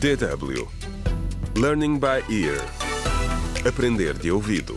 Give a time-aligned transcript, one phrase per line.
[0.00, 0.68] DW
[1.56, 2.60] Learning by Ear
[3.66, 4.76] Aprender de ouvido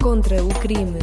[0.00, 0.98] Contra o crime.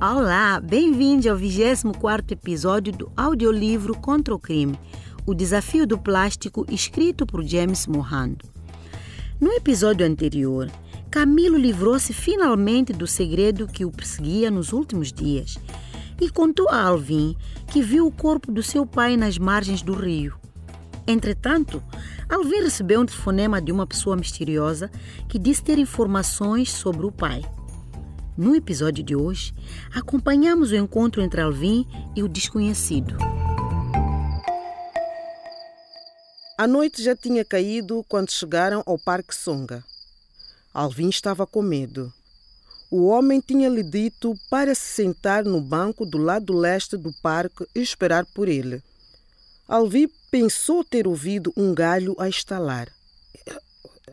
[0.00, 4.78] Olá, bem-vindo ao 24º episódio do audiolivro Contra o Crime,
[5.24, 8.44] o desafio do plástico escrito por James Mohando.
[9.40, 10.70] No episódio anterior,
[11.10, 15.58] Camilo livrou-se finalmente do segredo que o perseguia nos últimos dias
[16.20, 17.36] e contou a Alvin
[17.70, 20.38] que viu o corpo do seu pai nas margens do rio.
[21.06, 21.82] Entretanto,
[22.28, 24.90] Alvin recebeu um telefonema de uma pessoa misteriosa
[25.28, 27.42] que disse ter informações sobre o pai.
[28.36, 29.54] No episódio de hoje,
[29.94, 33.16] acompanhamos o encontro entre Alvin e o desconhecido.
[36.56, 39.84] A noite já tinha caído quando chegaram ao Parque Songa.
[40.72, 42.12] Alvin estava com medo.
[42.96, 47.80] O homem tinha-lhe dito para se sentar no banco do lado leste do parque e
[47.80, 48.80] esperar por ele.
[49.66, 52.88] Alvin pensou ter ouvido um galho a estalar.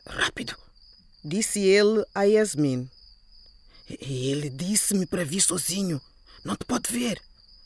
[0.03, 0.55] Rápido,
[1.23, 2.89] disse ele a Yasmin.
[3.87, 6.01] Ele disse-me para vir sozinho.
[6.43, 7.21] Não te pode ver.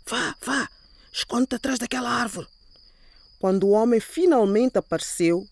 [0.05, 0.67] Vá, vá,
[1.13, 2.49] esconde-te atrás daquela árvore.
[3.39, 5.47] Quando o homem finalmente apareceu,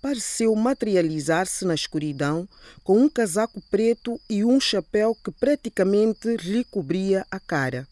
[0.00, 2.48] pareceu materializar-se na escuridão
[2.82, 7.86] com um casaco preto e um chapéu que praticamente lhe cobria a cara.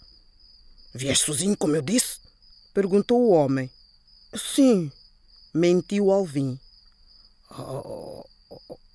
[0.95, 2.19] Vieste sozinho, como eu disse?
[2.73, 3.71] perguntou o homem.
[4.35, 4.91] Sim,
[5.53, 6.59] mentiu Alvin.
[7.51, 8.25] Oh,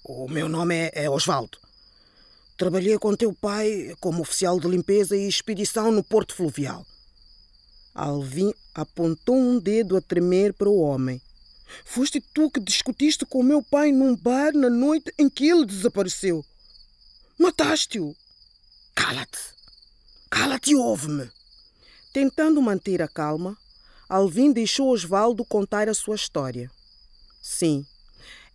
[0.06, 1.58] o meu nome é, é Osvaldo.
[2.58, 6.86] Trabalhei com teu pai como oficial de limpeza e expedição no Porto Fluvial.
[7.94, 11.22] Alvin apontou um dedo a tremer para o homem.
[11.86, 16.44] Foste tu que discutiste com meu pai num bar na noite em que ele desapareceu.
[17.40, 18.16] Mataste-o.
[18.96, 19.40] Cala-te.
[20.30, 21.30] Cala-te e ouve-me.
[22.14, 23.58] Tentando manter a calma,
[24.08, 26.70] Alvin deixou Osvaldo contar a sua história.
[27.42, 27.86] Sim,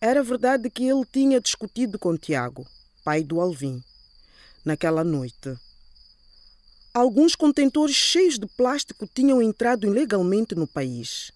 [0.01, 2.65] era verdade que ele tinha discutido com Tiago,
[3.05, 3.83] pai do Alvin,
[4.65, 5.57] naquela noite.
[6.95, 11.33] Alguns contentores cheios de plástico tinham entrado ilegalmente no país.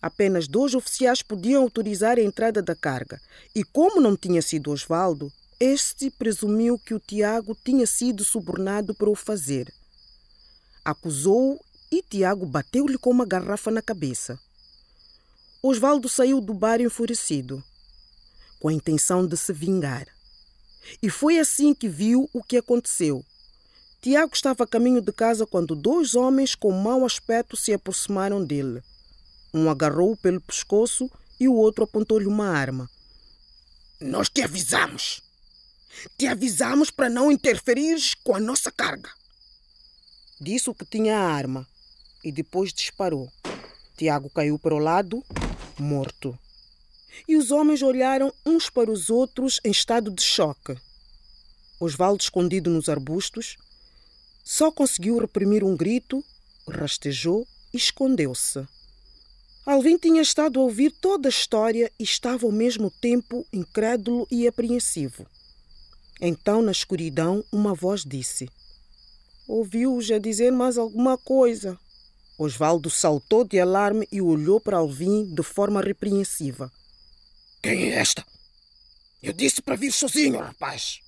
[0.00, 3.20] Apenas dois oficiais podiam autorizar a entrada da carga,
[3.54, 9.10] e como não tinha sido Osvaldo, este presumiu que o Tiago tinha sido subornado para
[9.10, 9.72] o fazer.
[10.84, 11.58] Acusou-o
[11.90, 14.38] e Tiago bateu-lhe com uma garrafa na cabeça.
[15.60, 17.62] Osvaldo saiu do bar enfurecido,
[18.60, 20.06] com a intenção de se vingar.
[21.02, 23.24] E foi assim que viu o que aconteceu.
[24.00, 28.80] Tiago estava a caminho de casa quando dois homens com mau aspecto se aproximaram dele.
[29.52, 31.10] Um agarrou-o pelo pescoço
[31.40, 32.90] e o outro apontou-lhe uma arma.
[34.00, 35.22] Nós te avisamos.
[36.16, 39.10] Te avisamos para não interferires com a nossa carga.
[40.40, 41.66] Disse o que tinha a arma
[42.22, 43.30] e depois disparou.
[43.96, 45.24] Tiago caiu para o lado,
[45.78, 46.38] morto.
[47.26, 50.76] E os homens olharam uns para os outros em estado de choque.
[51.80, 53.56] Osvaldo, escondido nos arbustos,
[54.44, 56.24] só conseguiu reprimir um grito,
[56.68, 58.66] rastejou e escondeu-se.
[59.70, 64.48] Alvin tinha estado a ouvir toda a história e estava ao mesmo tempo incrédulo e
[64.48, 65.26] apreensivo.
[66.22, 68.48] Então, na escuridão, uma voz disse:
[69.46, 71.78] Ouviu-os a dizer mais alguma coisa.
[72.38, 76.72] Osvaldo saltou de alarme e olhou para Alvin de forma repreensiva.
[77.62, 78.24] Quem é esta?
[79.22, 81.00] Eu disse para vir sozinho, rapaz.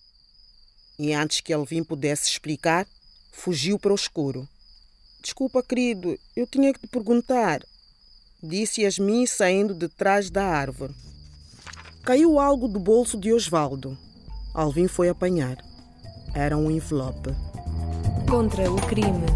[0.99, 2.87] E antes que Alvin pudesse explicar,
[3.33, 4.47] fugiu para o escuro.
[5.23, 7.63] Desculpa, querido, eu tinha que te perguntar
[8.43, 10.95] disse Yasmin saindo de trás da árvore.
[12.03, 13.97] Caiu algo do bolso de Osvaldo.
[14.55, 15.59] Alvin foi apanhar.
[16.35, 17.31] Era um envelope.
[18.29, 19.27] Contra o crime.